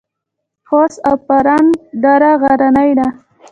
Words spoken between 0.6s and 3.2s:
خوست او فرنګ دره غرنۍ ده؟